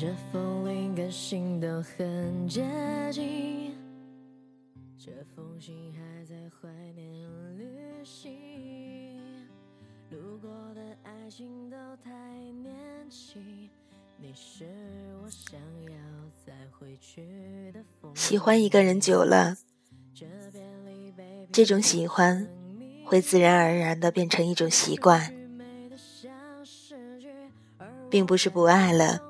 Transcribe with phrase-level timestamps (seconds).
[0.00, 2.64] 着风铃跟心都很接
[3.12, 3.76] 近，
[4.96, 7.06] 这封信还在怀念
[7.58, 8.34] 旅行，
[10.08, 12.10] 路过的爱情都太
[12.62, 12.74] 年
[13.10, 13.68] 轻，
[14.16, 14.64] 你是
[15.22, 15.98] 我想要
[16.46, 18.10] 再回去的风。
[18.16, 19.58] 喜欢一个人久了，
[21.52, 22.48] 这种喜欢
[23.04, 25.30] 会自然而然的变成一种习惯，
[28.08, 29.26] 并不是不爱了。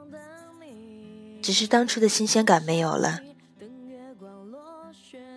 [1.43, 3.21] 只是当初的新鲜感没有了，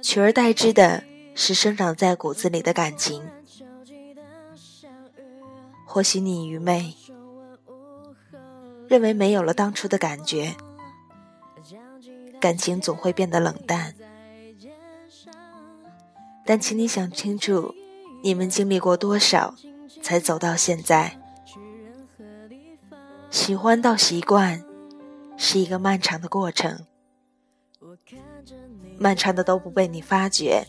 [0.01, 1.03] 取而代之的
[1.33, 3.23] 是生长在骨子里的感情。
[5.85, 6.95] 或许你愚昧，
[8.87, 10.55] 认为没有了当初的感觉，
[12.39, 13.93] 感情总会变得冷淡。
[16.45, 17.73] 但请你想清楚，
[18.23, 19.55] 你们经历过多少，
[20.01, 21.19] 才走到现在？
[23.29, 24.63] 喜欢到习惯。
[25.45, 26.85] 是一个漫长的过程，
[28.97, 30.65] 漫长的都不被你发觉，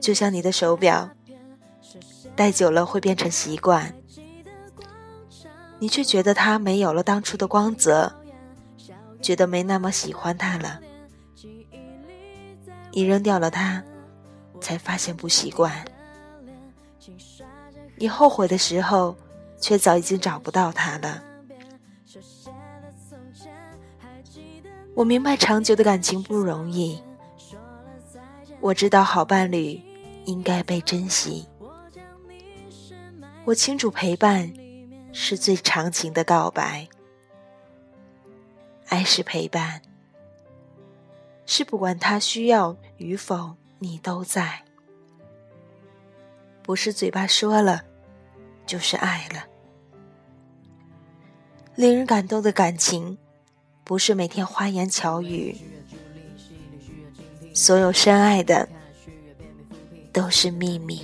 [0.00, 1.08] 就像你的手表，
[2.34, 3.94] 戴久了会变成习惯，
[5.78, 8.12] 你却觉得它没有了当初的光泽，
[9.22, 10.80] 觉得没那么喜欢它了。
[12.90, 13.84] 你扔掉了它，
[14.60, 15.84] 才发现不习惯。
[17.96, 19.16] 你后悔的时候，
[19.60, 21.22] 却早已经找不到它了。
[24.94, 27.02] 我明白长久的感情不容易，
[28.60, 29.80] 我知道好伴侣
[30.24, 31.46] 应该被珍惜，
[33.44, 34.52] 我清楚陪伴
[35.12, 36.88] 是最长情的告白，
[38.86, 39.82] 爱是陪伴，
[41.44, 44.62] 是不管他需要与否，你都在，
[46.62, 47.84] 不是嘴巴说了，
[48.64, 49.44] 就是爱了，
[51.76, 53.18] 令人感动的感情。
[53.82, 55.54] 不是每天花言巧语，
[57.52, 58.66] 所有深爱的
[60.10, 61.02] 都是秘密。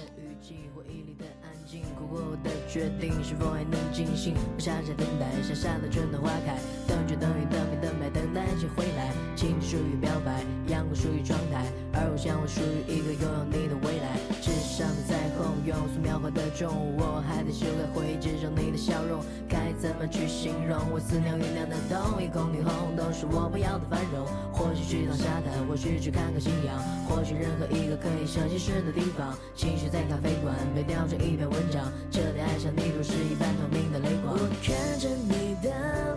[2.67, 4.33] 决定是否还能进行？
[4.33, 9.13] 我傻傻等待，傻傻的春暖花开，等着等雨等明等待，等待爱情回来。
[9.37, 14.17] 青春属于表白，阳光属于窗台，而我想我属于一个拥有你的未来。
[14.41, 15.03] 纸上的
[15.41, 20.77] 彩虹，用素描画的中午，我还在修改回忆之中你的笑容，该怎么去形容？
[20.93, 24.27] 我思念酝酿的冬，一空霓虹，都是我不要的繁荣。
[24.53, 26.77] 或许去趟沙滩，或许去看看夕阳，
[27.09, 29.33] 或许任何一个可以休息时的地方。
[29.57, 34.37] 情绪在咖啡馆，被雕成一篇文章，这里爱上你如是一般透明的泪光。
[34.37, 35.73] 我看着你的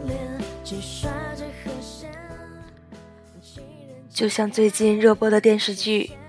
[0.05, 0.19] 脸，
[0.65, 2.11] 只刷着和弦。
[4.09, 6.03] 就像最近热播的电视剧《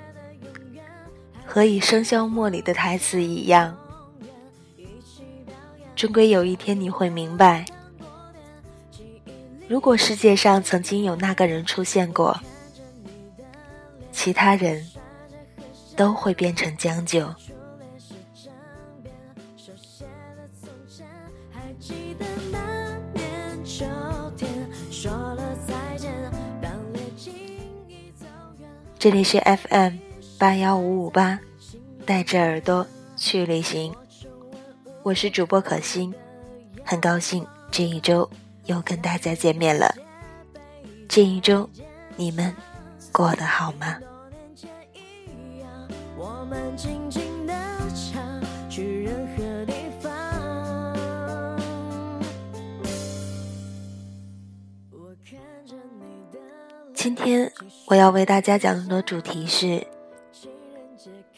[1.54, 3.78] 和以笙箫默》里的台词一样，
[5.94, 7.64] 终归有一天你会明白，
[9.68, 12.36] 如果世界上曾经有那个人出现过，
[14.10, 14.84] 其他人
[15.94, 17.32] 都会变成将就。
[28.98, 30.03] 这里是 FM
[30.38, 31.38] 八幺五五八，
[32.04, 32.86] 带着耳朵
[33.16, 33.94] 去旅行。
[35.02, 36.12] 我是主播可心，
[36.84, 38.28] 很高兴这一周
[38.66, 39.94] 又跟大家见面了。
[41.08, 41.68] 这一周
[42.16, 42.54] 你们
[43.12, 43.98] 过得好吗？
[56.94, 57.52] 今天
[57.86, 59.86] 我要为大家讲的主题是：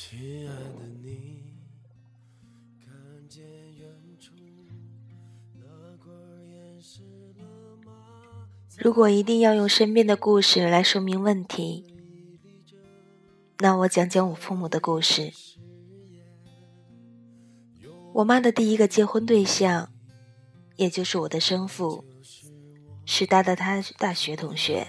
[0.00, 1.42] 亲爱的你，
[2.86, 2.94] 看
[3.28, 3.44] 见
[3.76, 3.90] 远
[4.20, 4.32] 处
[5.54, 5.66] 那
[8.78, 11.84] 如果一定要用身边的故事来说明问题，
[13.58, 15.32] 那我讲讲我父母的故事。
[18.14, 19.90] 我妈的第一个结婚对象，
[20.76, 22.04] 也就是我的生父，
[23.04, 24.86] 是她的他大学同学。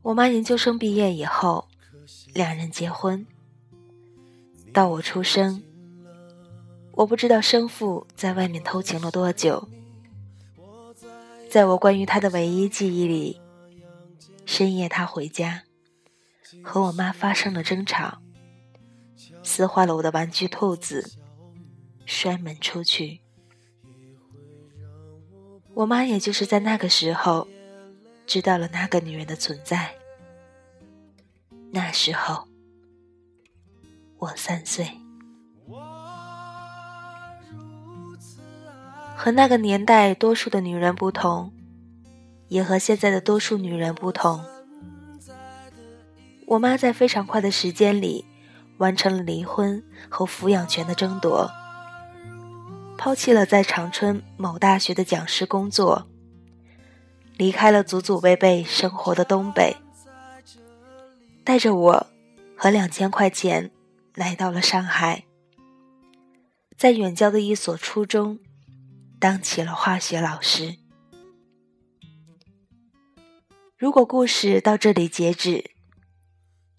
[0.00, 1.68] 我妈研究生毕业以后，
[2.34, 3.26] 两人结婚。
[4.72, 5.62] 到我出生，
[6.92, 9.68] 我不知道生父在外面偷情了多久。
[11.48, 13.40] 在我关于他的唯一记忆里，
[14.44, 15.62] 深夜他回家，
[16.64, 18.18] 和我妈发生了争吵，
[19.44, 21.12] 撕坏了我的玩具兔子，
[22.04, 23.20] 摔门出去。
[25.74, 27.46] 我妈也就是在那个时候，
[28.26, 29.94] 知道了那个女人的存在。
[31.74, 32.46] 那时候，
[34.18, 34.88] 我三岁，
[39.16, 41.52] 和那个年代多数的女人不同，
[42.46, 44.44] 也和现在的多数女人不同。
[46.46, 48.24] 我妈在非常快的时间里
[48.76, 51.50] 完成了离婚和抚养权的争夺，
[52.96, 56.06] 抛弃了在长春某大学的讲师工作，
[57.36, 59.76] 离开了祖祖辈辈生活的东北，
[61.44, 62.06] 带着我
[62.56, 63.70] 和两千块钱。
[64.14, 65.24] 来到了上海，
[66.76, 68.38] 在远郊的一所初中
[69.18, 70.76] 当起了化学老师。
[73.76, 75.72] 如果故事到这里截止，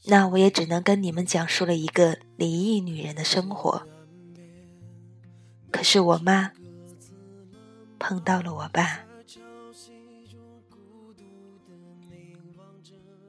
[0.06, 3.86] 那我也只能跟你们讲述了一个离异女人的生活。
[5.70, 6.54] 可是我妈
[8.00, 9.02] 碰到了我爸，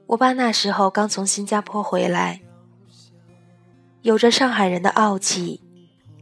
[0.08, 2.40] 我爸那时候刚从新加坡回来。
[4.02, 5.60] 有着上海人的傲气，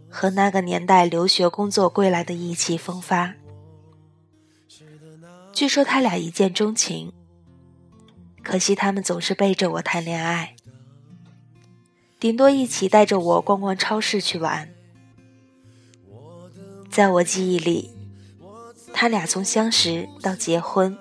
[0.08, 3.34] 和那个年代留学工作归来的意气风发。
[5.52, 7.12] 据说他俩一见钟情，
[8.42, 10.56] 可惜他们总是背着我谈恋爱，
[12.18, 14.70] 顶多一起带着我逛逛超市去玩。
[16.90, 17.90] 在我记忆里，
[18.94, 20.96] 他俩从相识到结婚，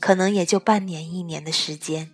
[0.00, 2.10] 可能也就半年一年的时间。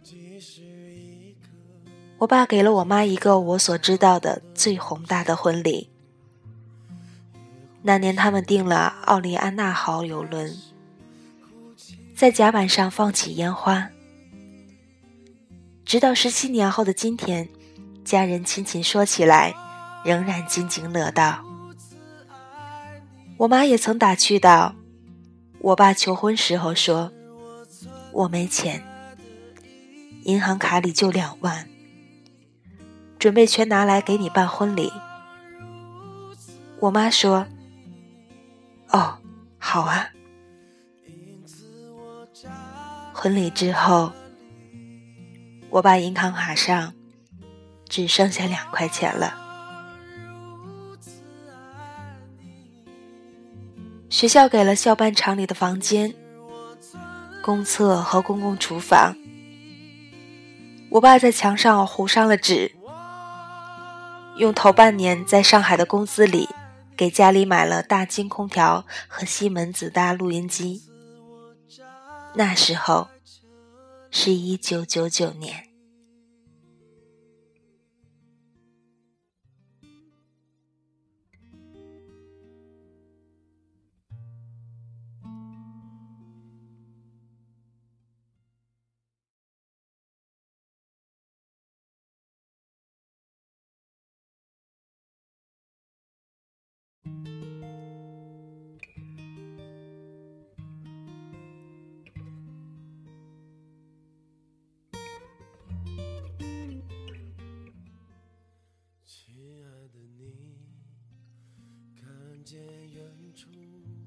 [2.19, 5.91] 我爸给了我妈一个我所知道的最宏大的婚礼。
[7.83, 10.57] 那年他们订了奥利安娜号游轮，
[12.17, 13.91] 在甲板上放起烟花。
[15.85, 17.49] 直到十七年后的今天，
[18.05, 19.55] 家人亲情说起来，
[20.05, 21.45] 仍然津津乐道。
[23.37, 24.75] 我妈也曾打趣道
[25.61, 27.13] ：“我爸求婚时候说，
[28.17, 28.83] 我没钱，
[30.25, 31.69] 银行卡里就两万。”
[33.19, 34.91] 准备全拿来给你办婚礼。
[36.81, 37.47] 我妈说
[38.89, 39.19] ：“哦，
[39.59, 40.09] 好啊。”
[43.13, 44.13] 婚礼之后，
[45.69, 46.95] 我爸银行卡上
[47.87, 49.43] 只剩下两块钱了。
[54.09, 56.15] 学校给了校办厂里的房间、
[57.47, 59.15] 公厕和公共厨房。
[60.91, 62.73] 我爸在墙上糊上了纸。
[64.37, 66.49] 用头半年在上海的工资里，
[66.97, 70.83] 给家里买了大金空调和西门子大录音机。
[72.35, 73.07] 那时候，
[74.11, 75.69] 是一九九九年。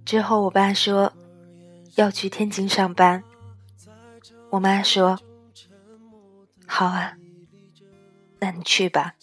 [0.05, 1.13] 之后，我爸说
[1.95, 3.23] 要去天津上班，
[4.49, 5.19] 我妈说
[6.65, 7.15] ：“好啊，
[8.39, 9.13] 那你去吧。”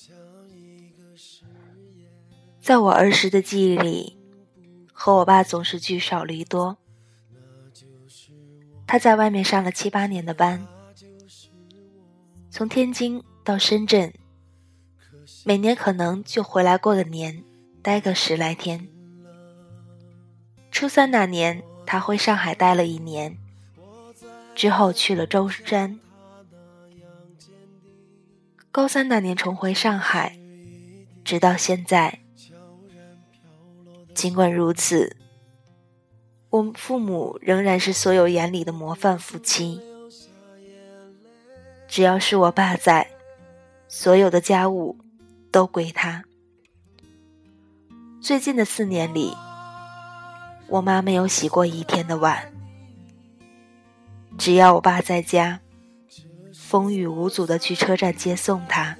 [2.66, 4.18] 在我儿时的记忆里，
[4.92, 6.78] 和我爸总是聚少离多。
[8.88, 10.66] 他在外面上了七八年的班，
[12.50, 14.12] 从天津到深圳，
[15.44, 17.44] 每年可能就回来过个年，
[17.82, 18.88] 待个十来天。
[20.72, 23.38] 初三那年，他回上海待了一年，
[24.56, 26.00] 之后去了舟山。
[28.72, 30.36] 高三那年重回上海，
[31.22, 32.25] 直到现在。
[34.16, 35.14] 尽管如此，
[36.48, 39.78] 我父母仍然是所有眼里的模范夫妻。
[41.86, 43.10] 只要是我爸在，
[43.88, 44.96] 所有的家务
[45.52, 46.24] 都归他。
[48.22, 49.34] 最近的四年里，
[50.68, 52.50] 我妈没有洗过一天的碗。
[54.38, 55.60] 只要我爸在家，
[56.54, 58.96] 风雨无阻的去车站接送他。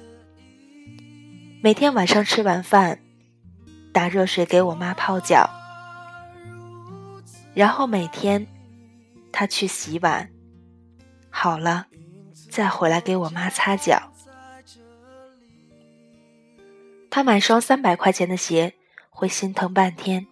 [1.63, 2.99] 每天晚上吃完饭，
[3.97, 5.49] 打热水给我妈泡脚，
[7.55, 8.45] 然后每天
[9.31, 10.29] 他去洗碗，
[11.31, 11.87] 好了。
[12.47, 14.13] 再回来给我妈擦脚。
[17.09, 18.75] 他买双三百块钱的鞋
[19.09, 20.27] 会心疼半天，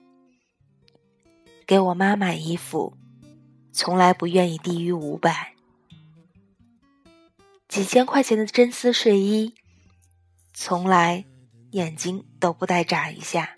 [1.65, 2.95] 给我妈买衣服，
[3.71, 5.55] 从来不愿意低于五百。
[7.67, 9.55] 几千块钱的真丝睡衣，
[10.53, 11.25] 从来
[11.75, 13.49] 眼睛都不带眨一下。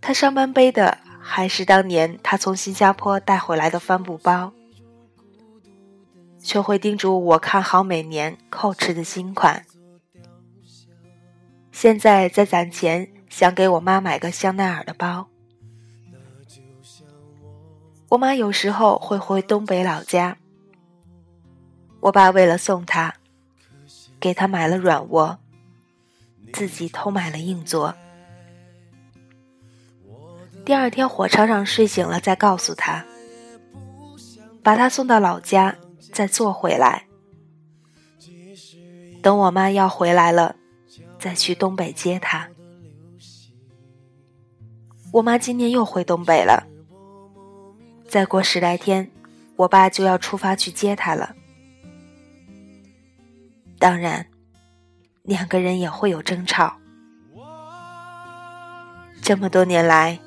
[0.00, 4.52] 他上班背的还是当年他从新加坡带回来的帆布包。
[6.42, 9.64] 却会叮嘱我看好每年 Coach 的新款。
[11.72, 15.28] 现在在攒钱，想给我妈买个香奈儿的包。
[18.10, 20.36] 我妈有时候会回东北老家，
[22.00, 23.14] 我爸为了送她，
[24.20, 25.38] 给她买了软卧，
[26.52, 27.94] 自己偷买了硬座。
[30.64, 33.04] 第二天火车上睡醒了，再告诉他，
[34.62, 35.76] 把他送到老家。
[36.12, 37.08] 再坐回来，
[39.20, 40.54] 等我妈要回来了，
[41.18, 42.48] 再去东北接他。
[45.12, 46.68] 我妈今年又回东北了，
[48.06, 49.10] 再过十来天，
[49.56, 51.34] 我爸就要出发去接她了。
[53.80, 54.24] 当然，
[55.24, 56.76] 两个人也会有争吵。
[59.22, 60.20] 这么多年来，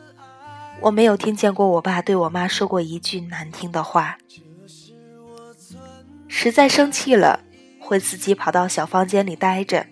[0.81, 4.17] 我没有听见过我爸对我妈说过一句难听的话。
[6.27, 7.41] 实在生气了，
[7.79, 9.85] 会自己跑到小房间里待着，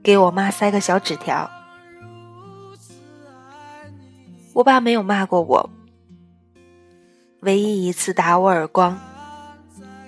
[0.00, 1.50] 给我妈塞个小纸条。
[4.52, 5.70] 我爸没有骂过我，
[7.40, 8.96] 唯一一次打我耳光，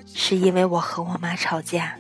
[0.07, 1.99] 是因为我和我妈吵架。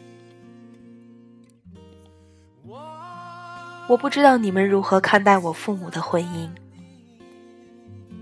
[3.89, 6.49] 我不知道你们如何看待我父母的婚姻，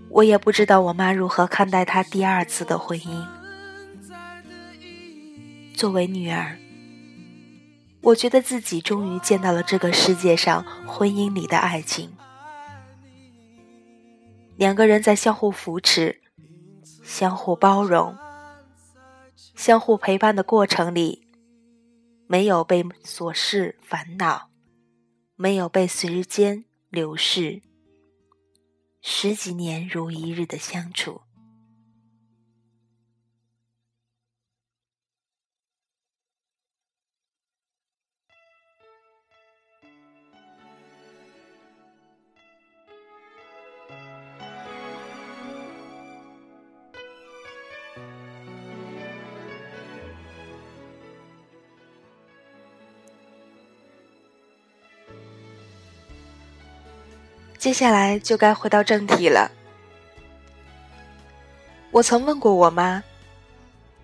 [0.09, 3.27] 我也不知道我妈如何看待她第二次的婚姻。
[5.75, 6.59] 作为女儿，
[8.03, 12.11] 我觉得自己终于见到了这个世界上婚姻里的爱情。
[14.57, 16.21] 两个人在相互扶持、
[17.03, 18.15] 相互包容、
[19.55, 21.27] 相互陪伴的过程里，
[22.27, 24.50] 没有被琐事烦恼，
[25.43, 27.63] 没有被时间流逝，
[29.01, 31.23] 十几年如一日的相处。
[57.61, 59.53] 接下来就该回到正题了。
[61.91, 63.05] 我曾问过我妈，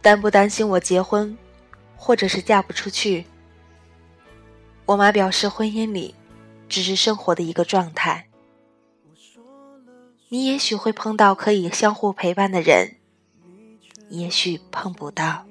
[0.02, 1.34] 担不担心我结婚，
[1.96, 3.25] 或者是嫁不出去？
[4.84, 6.14] 我妈表示，婚姻里
[6.68, 8.28] 只是生活的一个状态。
[10.28, 12.96] 你也许会碰到可以相互陪伴的人，
[14.10, 15.46] 也许碰不到，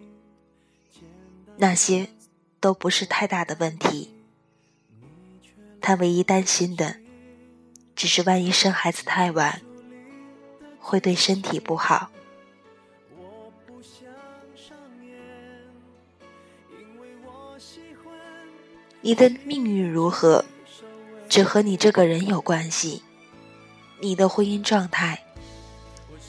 [1.57, 2.09] 那些
[2.59, 4.13] 都不是太大的问题。
[5.81, 7.03] 她唯一担心的。
[8.05, 9.63] 只是万一生孩子太晚，
[10.79, 12.11] 会对身体不好。
[19.01, 20.45] 你的命运如何，
[21.27, 23.01] 只和你这个人有关系。
[23.99, 25.25] 你的婚姻状态，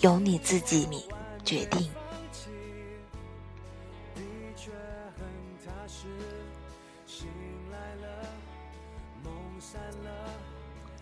[0.01, 0.89] 由你自己
[1.45, 1.91] 决定。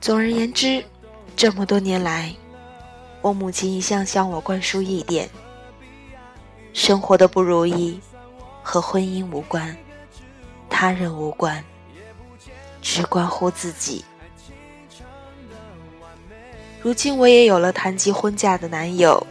[0.05, 0.85] 总而言之，
[1.35, 2.31] 这么多年来，
[3.23, 5.27] 我母亲一向向我灌输一点：
[6.75, 7.99] 生活的不如意
[8.63, 9.75] 和婚姻无关，
[10.69, 11.65] 他人无关，
[12.83, 14.05] 只关乎自己。
[16.83, 19.27] 如今我也有了谈及婚嫁的男友，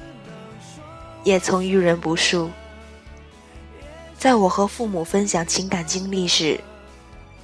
[1.23, 2.49] 也曾遇人不淑。
[4.17, 6.59] 在我和父母分享情感经历时，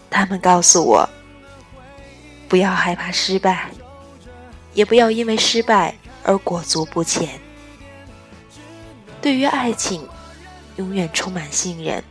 [0.10, 1.08] 他们告诉我。
[2.50, 3.70] 不要害怕失败，
[4.74, 7.40] 也不要因为失败而裹足不前。
[9.22, 10.06] 对于爱情，
[10.78, 12.04] 永远充满信任。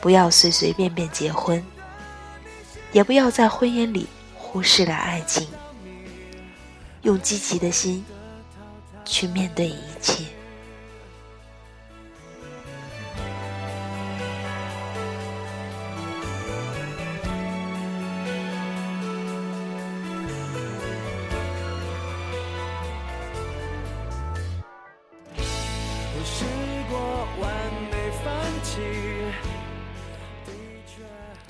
[0.00, 1.62] 不要随随便便结婚，
[2.92, 5.46] 也不要在婚姻里忽视了爱情。
[7.02, 8.04] 用积极的心
[9.04, 10.24] 去面对一切。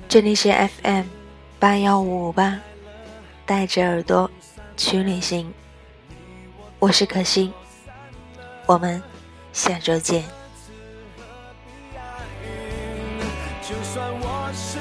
[0.09, 1.05] 这里是 FM
[1.59, 2.59] 八幺五五八，
[3.45, 4.27] 带着耳朵
[4.75, 5.53] 去旅行。
[6.79, 7.53] 我是可心，
[8.65, 8.99] 我们
[9.53, 10.23] 下周见。
[13.61, 14.79] 就算我是